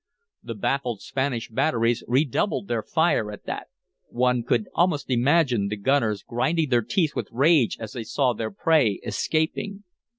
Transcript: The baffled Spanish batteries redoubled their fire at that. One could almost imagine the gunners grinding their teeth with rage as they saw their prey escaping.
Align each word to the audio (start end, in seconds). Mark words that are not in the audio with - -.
The 0.41 0.55
baffled 0.55 0.99
Spanish 1.03 1.47
batteries 1.49 2.03
redoubled 2.07 2.67
their 2.67 2.81
fire 2.81 3.31
at 3.31 3.45
that. 3.45 3.67
One 4.09 4.41
could 4.41 4.67
almost 4.73 5.11
imagine 5.11 5.67
the 5.67 5.77
gunners 5.77 6.23
grinding 6.23 6.69
their 6.69 6.81
teeth 6.81 7.15
with 7.15 7.27
rage 7.31 7.77
as 7.79 7.93
they 7.93 8.03
saw 8.03 8.33
their 8.33 8.49
prey 8.49 8.99
escaping. 9.05 9.83